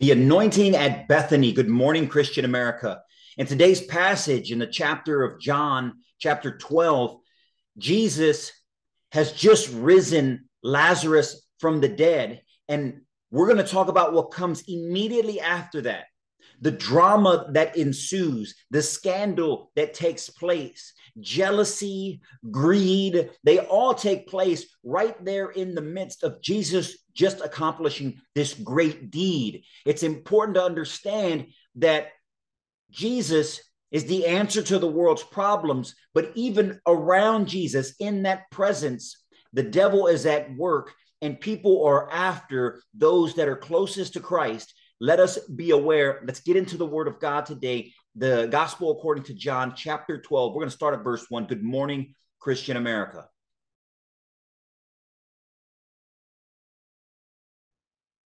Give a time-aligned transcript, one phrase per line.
[0.00, 1.52] The anointing at Bethany.
[1.52, 3.02] Good morning, Christian America.
[3.36, 7.18] In today's passage in the chapter of John, chapter 12,
[7.76, 8.50] Jesus
[9.12, 12.40] has just risen Lazarus from the dead.
[12.66, 16.04] And we're going to talk about what comes immediately after that
[16.62, 22.20] the drama that ensues, the scandal that takes place, jealousy,
[22.50, 28.54] greed, they all take place right there in the midst of Jesus just accomplishing this
[28.54, 29.64] great deed.
[29.84, 32.08] It's important to understand that
[32.90, 39.24] Jesus is the answer to the world's problems, but even around Jesus, in that presence,
[39.52, 44.72] the devil is at work and people are after those that are closest to Christ
[45.00, 46.20] let us be aware.
[46.26, 47.92] Let's get into the word of God today.
[48.16, 50.52] The gospel according to John, chapter 12.
[50.52, 51.46] We're going to start at verse 1.
[51.46, 53.28] Good morning, Christian America.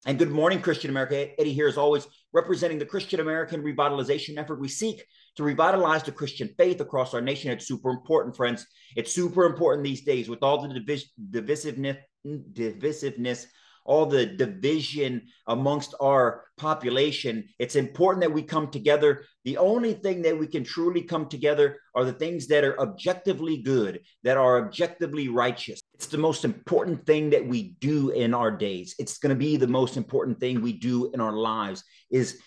[0.06, 1.30] And good morning, Christian America.
[1.40, 4.59] Eddie here, as always, representing the Christian American revitalization effort.
[4.59, 5.04] We seek
[5.36, 7.52] to revitalize the Christian faith across our nation.
[7.52, 8.66] It's super important, friends.
[8.95, 13.45] It's super important these days with all the divis- divisiveness, divisiveness
[13.86, 17.48] all the division amongst our population.
[17.59, 19.25] It's important that we come together.
[19.45, 23.58] The only thing that we can truly come together are the things that are objectively
[23.58, 25.81] good, that are objectively righteous.
[25.94, 28.95] It's the most important thing that we do in our days.
[29.00, 32.40] It's going to be the most important thing we do in our lives is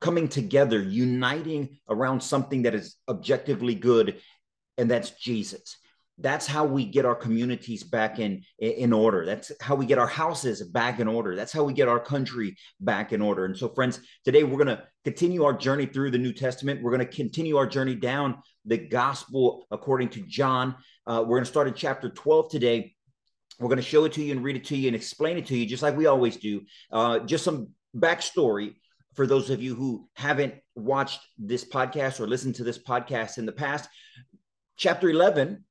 [0.00, 4.20] coming together, uniting around something that is objectively good,
[4.78, 5.76] and that's Jesus
[6.20, 9.24] that's how we get our communities back in in order.
[9.24, 11.34] That's how we get our houses back in order.
[11.34, 13.46] That's how we get our country back in order.
[13.46, 16.82] And so friends today we're going to continue our journey through the new testament.
[16.82, 20.76] We're going to continue our journey down the gospel according to john.
[21.06, 22.94] Uh, we're going to start in chapter 12 today.
[23.58, 25.46] We're going to show it to you and read it to you and explain it
[25.46, 26.62] to you just like we always do.
[26.92, 28.74] Uh, just some backstory
[29.14, 33.46] for those of you who haven't watched this podcast or listened to this podcast in
[33.46, 33.88] the past.
[34.76, 35.64] Chapter 11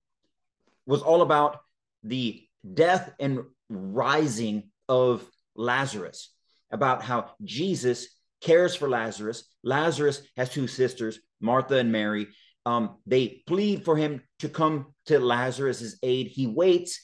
[0.90, 1.60] was all about
[2.04, 5.24] the death and rising of
[5.56, 6.34] Lazarus,
[6.72, 8.08] about how Jesus
[8.42, 9.44] cares for Lazarus.
[9.64, 12.28] Lazarus has two sisters, Martha and Mary.
[12.66, 16.26] Um, they plead for him to come to Lazarus's aid.
[16.26, 17.00] He waits.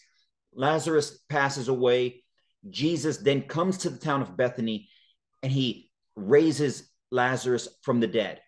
[0.56, 2.23] Lazarus passes away.
[2.67, 4.90] Jesus then comes to the town of Bethany
[5.44, 8.41] and he raises Lazarus from the dead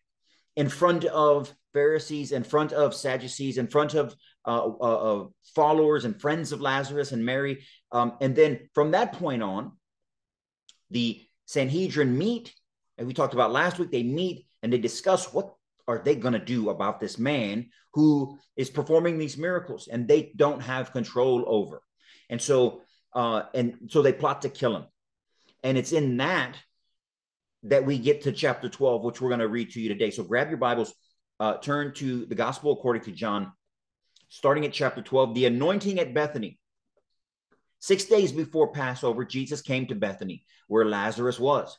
[0.55, 4.15] in front of Pharisees, in front of Sadducees, in front of
[4.47, 7.63] uh, uh, followers and friends of Lazarus and Mary.
[7.91, 9.73] Um, and then from that point on,
[10.89, 12.51] the Sanhedrin meet,
[12.97, 15.53] and we talked about last week, they meet and they discuss what
[15.87, 20.31] are they going to do about this man who is performing these miracles and they
[20.35, 21.83] don't have control over.
[22.31, 22.81] And so,
[23.13, 24.85] uh, and so they plot to kill him.
[25.63, 26.55] And it's in that
[27.63, 30.09] that we get to chapter 12, which we're going to read to you today.
[30.09, 30.93] So grab your Bibles,
[31.39, 33.51] uh, turn to the gospel according to John,
[34.29, 36.59] starting at chapter 12, the anointing at Bethany.
[37.79, 41.77] Six days before Passover, Jesus came to Bethany, where Lazarus was,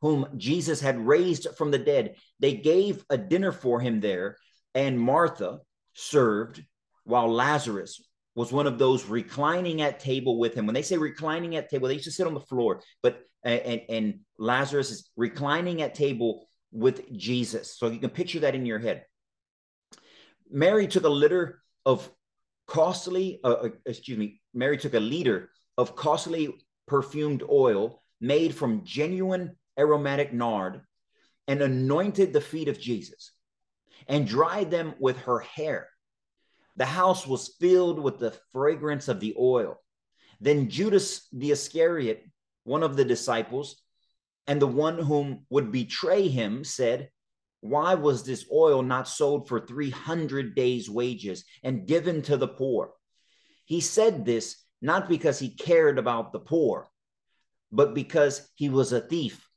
[0.00, 2.16] whom Jesus had raised from the dead.
[2.40, 4.38] They gave a dinner for him there,
[4.74, 5.58] and Martha
[5.92, 6.64] served
[7.04, 8.02] while Lazarus
[8.34, 10.66] was one of those reclining at table with him.
[10.66, 13.82] When they say reclining at table, they used to sit on the floor, but and,
[13.88, 17.76] and Lazarus is reclining at table with Jesus.
[17.76, 19.04] So you can picture that in your head.
[20.50, 22.08] Mary took a litter of
[22.66, 26.54] costly, uh, uh, excuse me, Mary took a liter of costly
[26.86, 30.80] perfumed oil made from genuine aromatic nard
[31.48, 33.32] and anointed the feet of Jesus
[34.08, 35.88] and dried them with her hair.
[36.76, 39.80] The house was filled with the fragrance of the oil.
[40.40, 42.24] Then Judas the Iscariot,
[42.64, 43.82] one of the disciples,
[44.46, 47.10] and the one whom would betray him, said,
[47.60, 52.92] why was this oil not sold for 300 days' wages and given to the poor?
[53.64, 56.88] He said this not because he cared about the poor,
[57.72, 59.48] but because he was a thief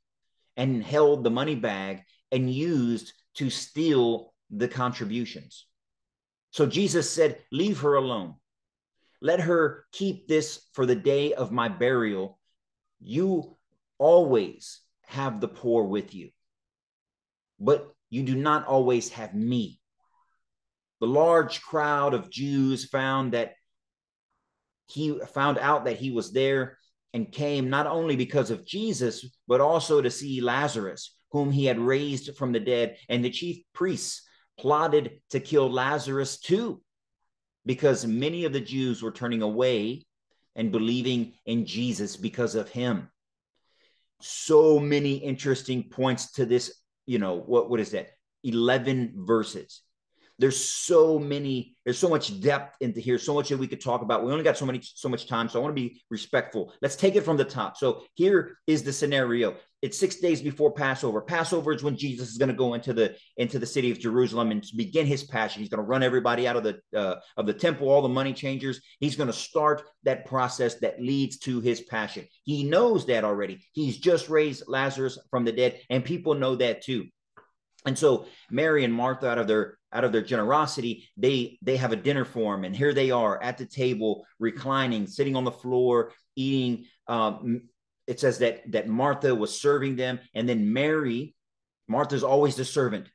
[0.58, 2.02] and held the money bag
[2.32, 5.66] and used to steal the contributions.
[6.52, 8.36] So Jesus said, Leave her alone.
[9.22, 12.40] Let her keep this for the day of my burial.
[13.00, 13.58] You
[14.00, 16.30] always have the poor with you
[17.60, 19.80] but you do not always have me.
[21.02, 23.54] The large crowd of Jews found that
[24.88, 26.78] he found out that he was there
[27.14, 31.80] and came not only because of Jesus, but also to see Lazarus, whom he had
[31.80, 32.98] raised from the dead.
[33.08, 34.24] And the chief priests
[34.58, 36.82] plotted to kill Lazarus too,
[37.66, 40.06] because many of the Jews were turning away
[40.56, 43.10] and believing in Jesus because of him.
[44.22, 46.82] So many interesting points to this.
[47.06, 48.10] You know, what, what is that?
[48.44, 49.82] 11 verses.
[50.40, 54.02] There's so many, there's so much depth into here, so much that we could talk
[54.02, 54.24] about.
[54.24, 55.50] We only got so many, so much time.
[55.50, 56.74] So I want to be respectful.
[56.82, 57.78] Let's take it from the top.
[57.78, 59.56] So here is the scenario.
[59.82, 61.22] It's six days before Passover.
[61.22, 64.52] Passover is when Jesus is going to go into the into the city of Jerusalem
[64.52, 65.62] and begin his passion.
[65.62, 68.34] He's going to run everybody out of the uh, of the temple, all the money
[68.34, 68.82] changers.
[69.00, 72.28] He's going to start that process that leads to his passion.
[72.44, 73.66] He knows that already.
[73.72, 77.08] He's just raised Lazarus from the dead, and people know that too.
[77.86, 81.92] And so Mary and Martha, out of their out of their generosity, they they have
[81.92, 86.12] a dinner for and here they are at the table, reclining, sitting on the floor,
[86.36, 86.86] eating.
[87.08, 87.64] Um,
[88.08, 91.36] it says that that Martha was serving them, and then Mary,
[91.88, 93.08] Martha's always the servant.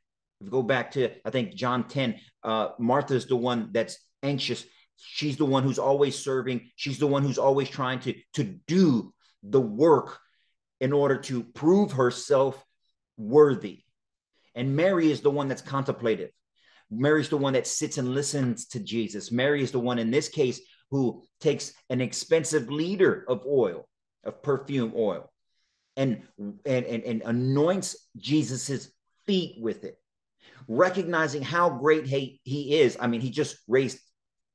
[0.49, 4.65] Go back to I think John ten, uh, Martha's the one that's anxious.
[4.97, 6.71] She's the one who's always serving.
[6.77, 9.13] She's the one who's always trying to to do
[9.43, 10.19] the work
[10.81, 12.63] in order to prove herself
[13.17, 13.85] worthy
[14.55, 16.31] and Mary is the one that's contemplative.
[16.91, 19.33] Mary's the one that sits and listens to Jesus.
[19.33, 20.61] Mary is the one in this case
[20.91, 23.89] who takes an expensive liter of oil,
[24.25, 25.31] of perfume oil,
[25.97, 28.93] and and and, and anoints Jesus's
[29.27, 29.99] feet with it,
[30.69, 32.97] recognizing how great he, he is.
[33.01, 33.99] I mean, he just raised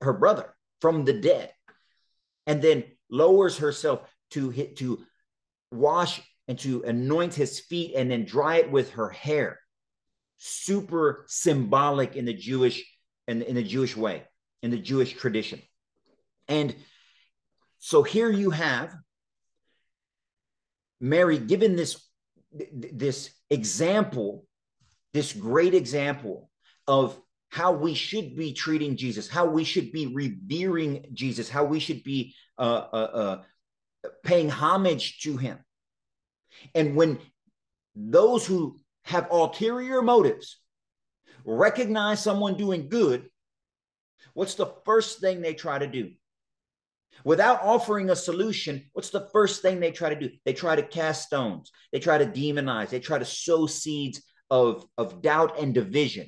[0.02, 1.52] her brother from the dead,
[2.48, 5.04] and then lowers herself to hit to
[5.72, 9.60] wash and to anoint his feet and then dry it with her hair
[10.40, 12.84] super symbolic in the Jewish
[13.28, 14.24] in, in the Jewish way,
[14.64, 15.62] in the Jewish tradition.
[16.48, 16.76] And
[17.78, 18.94] so here you have
[21.00, 22.04] Mary given this
[22.74, 24.46] this example,
[25.14, 26.50] this great example
[26.88, 27.20] of
[27.50, 32.04] how we should be treating Jesus, how we should be revering Jesus, how we should
[32.04, 33.42] be uh, uh,
[34.04, 35.60] uh, paying homage to him.
[36.74, 37.20] And when
[37.96, 40.60] those who have ulterior motives,
[41.46, 43.30] recognize someone doing good,
[44.34, 46.12] what's the first thing they try to do?
[47.24, 50.30] Without offering a solution, what's the first thing they try to do?
[50.46, 54.86] They try to cast stones, they try to demonize, they try to sow seeds of,
[54.98, 56.28] of doubt and division.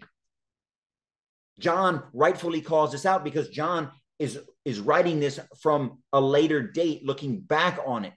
[1.60, 7.06] John rightfully calls this out because John is, is writing this from a later date,
[7.06, 8.14] looking back on it.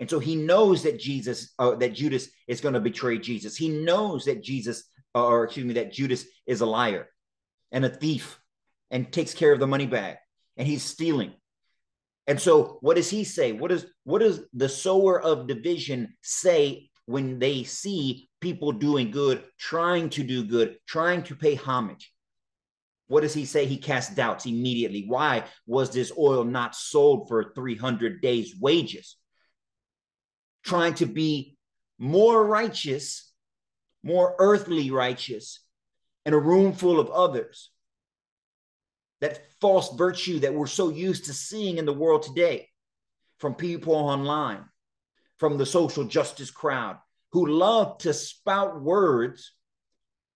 [0.00, 3.54] And so he knows that Jesus, uh, that Judas is going to betray Jesus.
[3.54, 7.06] He knows that Jesus, uh, or excuse me, that Judas is a liar
[7.70, 8.40] and a thief
[8.90, 10.16] and takes care of the money bag
[10.56, 11.34] and he's stealing.
[12.26, 13.52] And so what does he say?
[13.52, 19.44] What does what does the sower of division say when they see people doing good,
[19.58, 22.10] trying to do good, trying to pay homage?
[23.08, 23.66] What does he say?
[23.66, 25.04] He casts doubts immediately.
[25.08, 29.16] Why was this oil not sold for 300 days' wages?
[30.64, 31.56] Trying to be
[31.98, 33.32] more righteous,
[34.02, 35.60] more earthly righteous
[36.24, 37.70] in a room full of others.
[39.20, 42.68] That false virtue that we're so used to seeing in the world today
[43.38, 44.64] from people online,
[45.38, 46.96] from the social justice crowd
[47.32, 49.52] who love to spout words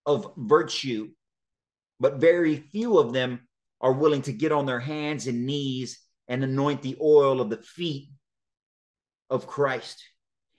[0.05, 1.09] of virtue,
[1.99, 3.47] but very few of them
[3.81, 7.57] are willing to get on their hands and knees and anoint the oil of the
[7.57, 8.09] feet
[9.29, 10.03] of Christ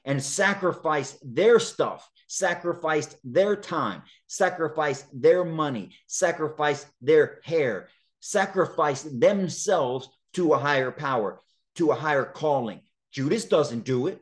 [0.06, 7.88] and sacrificed their stuff, sacrificed their time, sacrificed their money, sacrificed their hair,
[8.20, 11.42] sacrificed themselves to a higher power,
[11.74, 12.80] to a higher calling.
[13.12, 14.20] Judas doesn't do it.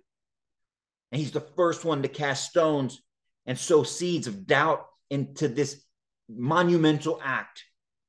[1.12, 3.00] And he's the first one to cast stones
[3.46, 5.82] and sow seeds of doubt into this
[6.28, 7.62] monumental act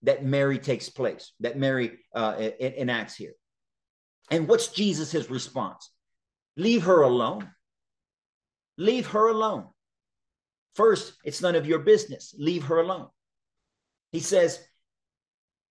[0.03, 3.33] that Mary takes place, that Mary uh, enacts here.
[4.31, 5.91] And what's Jesus' response?
[6.57, 7.49] Leave her alone.
[8.77, 9.67] Leave her alone.
[10.75, 12.35] First, it's none of your business.
[12.37, 13.07] Leave her alone.
[14.11, 14.59] He says,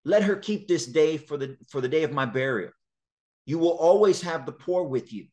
[0.04, 2.72] let her keep this day for the for the day of my burial.
[3.46, 5.26] You will always have the poor with you,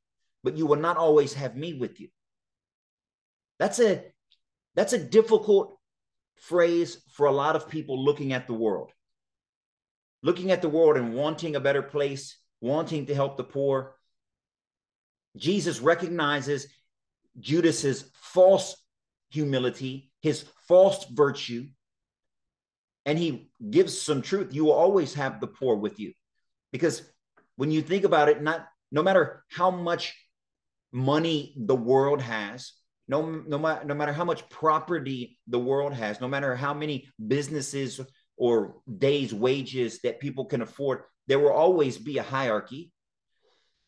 [0.44, 2.10] but you will not always have me with you.
[3.60, 4.04] That's a
[4.76, 5.78] that's a difficult
[6.36, 8.92] phrase for a lot of people looking at the world.
[10.24, 13.96] Looking at the world and wanting a better place, wanting to help the poor.
[15.36, 16.68] Jesus recognizes
[17.40, 18.76] Judas's false
[19.30, 21.68] humility, his false virtue,
[23.06, 24.54] and he gives some truth.
[24.54, 26.14] You will always have the poor with you.
[26.72, 27.02] Because
[27.56, 30.16] when you think about it, not no matter how much
[30.92, 32.74] money the world has,
[33.08, 37.10] no, no, matter no matter how much property the world has, no matter how many
[37.28, 38.00] businesses
[38.38, 42.92] or days' wages that people can afford, there will always be a hierarchy.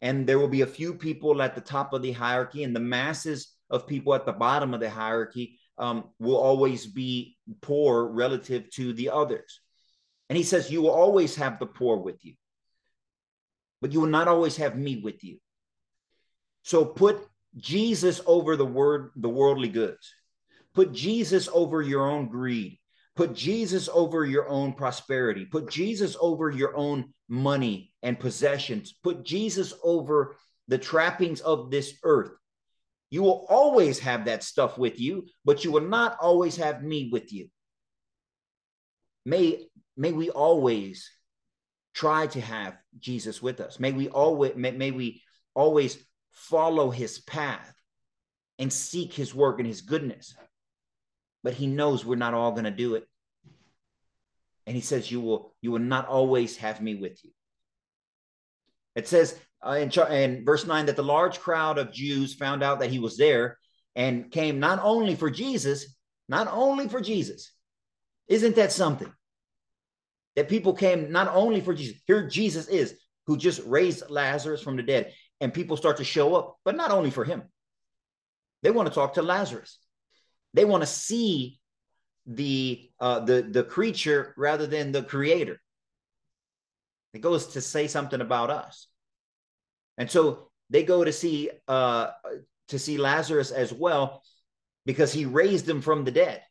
[0.04, 2.82] And there will be a few people at the top of the hierarchy, and the
[2.82, 8.70] masses of people at the bottom of the hierarchy um, will always be poor relative
[8.72, 9.62] to the others.
[10.30, 12.34] And he says, You will always have the poor with you,
[13.82, 15.38] but you will not always have me with you.
[16.64, 20.14] So put Jesus over the word, the worldly goods.
[20.74, 22.78] Put Jesus over your own greed.
[23.16, 25.46] Put Jesus over your own prosperity.
[25.46, 28.94] Put Jesus over your own money and possessions.
[29.04, 30.36] Put Jesus over
[30.68, 32.32] the trappings of this earth.
[33.12, 37.10] You will always have that stuff with you, but you will not always have me
[37.12, 37.50] with you.
[39.26, 41.10] May, may we always
[41.94, 43.80] try to have Jesus with us.
[43.80, 45.22] May we always may, may we
[45.54, 47.72] always follow his path
[48.58, 50.34] and seek his work and his goodness.
[51.44, 53.08] But he knows we're not all going to do it.
[54.66, 57.32] And he says, You will, you will not always have me with you.
[58.96, 62.80] It says uh, in, in verse 9 that the large crowd of Jews found out
[62.80, 63.58] that he was there
[63.96, 65.96] and came not only for Jesus,
[66.30, 67.52] not only for Jesus.
[68.28, 69.12] Isn't that something?
[70.36, 72.96] That people came not only for Jesus, here Jesus is,
[73.28, 76.92] who just raised Lazarus from the dead and people start to show up, but not
[76.92, 77.44] only for him.
[78.62, 79.78] They want to talk to Lazarus.
[80.54, 81.60] They want to see
[82.26, 85.60] the uh, the the creature rather than the creator.
[87.14, 88.88] It goes to say something about us,
[89.98, 92.12] and so they go to see uh,
[92.70, 94.24] to see Lazarus as well
[94.86, 96.42] because he raised him from the dead.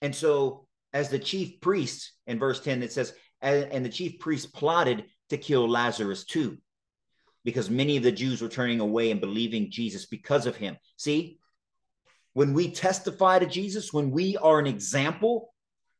[0.00, 4.54] And so, as the chief priest in verse ten, it says, and, the chief priest
[4.54, 6.58] plotted to kill Lazarus too
[7.44, 10.76] because many of the Jews were turning away and believing Jesus because of him.
[10.96, 11.37] See,
[12.32, 15.52] when we testify to Jesus, when we are an example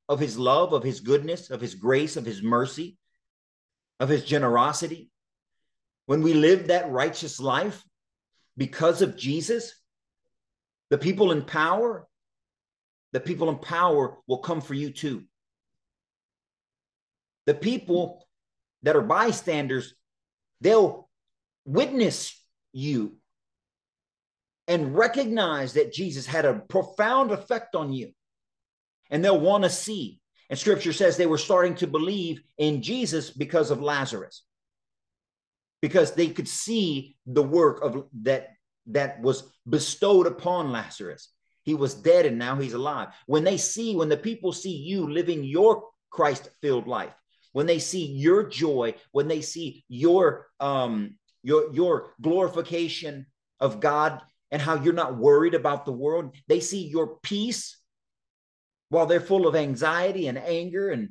[0.08, 2.96] of his love, of his goodness, of his grace, of his mercy,
[4.00, 5.10] of his generosity,
[6.06, 7.82] when we live that righteous life
[8.56, 9.74] because of Jesus,
[10.90, 12.06] the people in power,
[13.12, 15.24] the people in power will come for you too.
[17.46, 18.26] The people
[18.82, 19.94] that are bystanders,
[20.60, 21.08] they'll
[21.64, 22.42] witness
[22.72, 23.16] you
[24.68, 28.12] and recognize that Jesus had a profound effect on you.
[29.10, 30.20] And they'll want to see.
[30.50, 34.44] And scripture says they were starting to believe in Jesus because of Lazarus.
[35.80, 38.50] Because they could see the work of that
[38.90, 41.30] that was bestowed upon Lazarus.
[41.62, 43.08] He was dead and now he's alive.
[43.26, 47.14] When they see, when the people see you living your Christ filled life,
[47.52, 53.26] when they see your joy, when they see your um, your your glorification
[53.60, 56.34] of God and how you're not worried about the world.
[56.46, 57.78] They see your peace
[58.88, 61.10] while they're full of anxiety and anger and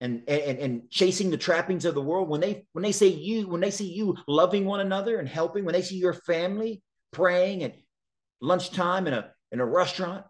[0.00, 2.28] and and, and chasing the trappings of the world.
[2.28, 5.64] When they when they say you, when they see you loving one another and helping,
[5.64, 6.82] when they see your family
[7.12, 7.74] praying at
[8.40, 10.24] lunchtime in a in a restaurant,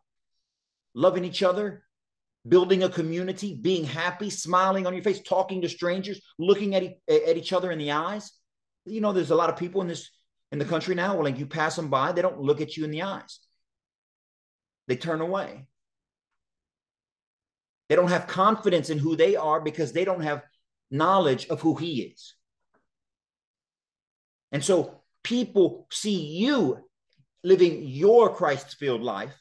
[0.95, 1.85] loving each other,
[2.49, 6.97] building a community, being happy, smiling on your face, talking to strangers, looking at, e-
[7.09, 8.33] at each other in the eyes
[8.85, 10.11] you know, there's a lot of people in this
[10.53, 11.15] in the country now.
[11.15, 13.39] Well, like you pass them by, they don't look at you in the eyes.
[14.89, 15.67] They turn away.
[17.89, 20.43] They don't have confidence in who they are because they don't have
[20.91, 22.35] knowledge of who he is.
[24.53, 26.79] And so people see you
[27.43, 29.35] living your Christ filled life.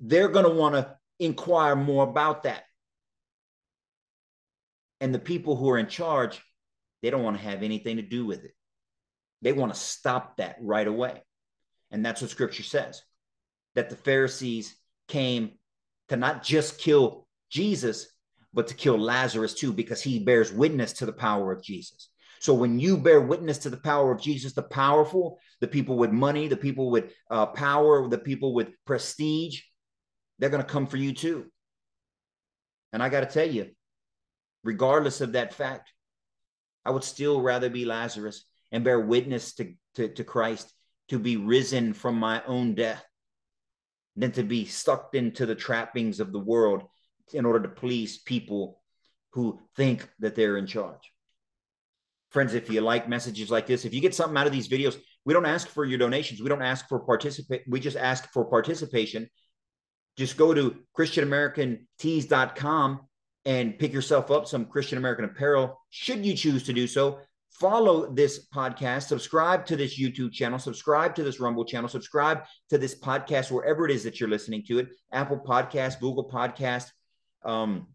[0.00, 2.64] They're going to want to inquire more about that.
[5.00, 6.40] And the people who are in charge
[7.02, 8.54] they don't want to have anything to do with it.
[9.42, 11.22] They want to stop that right away.
[11.90, 13.02] And that's what scripture says
[13.74, 14.74] that the Pharisees
[15.06, 15.52] came
[16.08, 18.08] to not just kill Jesus,
[18.52, 22.10] but to kill Lazarus too, because he bears witness to the power of Jesus.
[22.40, 26.12] So when you bear witness to the power of Jesus, the powerful, the people with
[26.12, 29.60] money, the people with uh, power, the people with prestige,
[30.38, 31.46] they're going to come for you too.
[32.92, 33.70] And I got to tell you,
[34.62, 35.92] regardless of that fact,
[36.84, 40.72] I would still rather be Lazarus and bear witness to, to, to Christ,
[41.08, 43.04] to be risen from my own death,
[44.16, 46.82] than to be sucked into the trappings of the world
[47.32, 48.80] in order to please people
[49.32, 51.12] who think that they're in charge.
[52.30, 54.98] Friends, if you like messages like this, if you get something out of these videos,
[55.24, 56.42] we don't ask for your donations.
[56.42, 57.62] We don't ask for participate.
[57.68, 59.28] We just ask for participation.
[60.16, 63.00] Just go to ChristianAmericanTees.com
[63.44, 67.20] and pick yourself up some Christian American apparel, should you choose to do so.
[67.60, 72.78] Follow this podcast, subscribe to this YouTube channel, subscribe to this Rumble channel, subscribe to
[72.78, 76.86] this podcast wherever it is that you're listening to it Apple Podcast, Google Podcast,
[77.44, 77.88] um,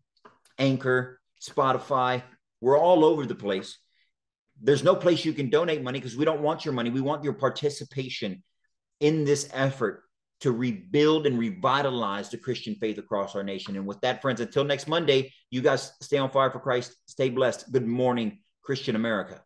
[0.60, 2.24] Anchor, Spotify.
[2.60, 3.78] We're all over the place.
[4.62, 6.90] there's no place you can donate money because we don't want your money.
[6.90, 8.44] We want your participation
[9.00, 10.04] in this effort
[10.42, 13.78] to rebuild and revitalize the Christian faith across our nation.
[13.78, 16.96] And with that, friends, until next Monday, you guys stay on fire for Christ.
[17.08, 17.72] Stay blessed.
[17.72, 19.42] Good morning, Christian America.